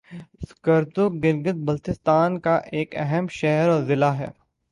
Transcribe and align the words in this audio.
سکردو 0.47 1.03
گلگت 1.23 1.57
بلتستان 1.67 2.39
کا 2.39 2.55
ایک 2.71 2.95
اہم 2.97 3.27
شہر 3.31 3.69
اور 3.69 3.81
ضلع 3.83 4.11
ہے 4.13 4.29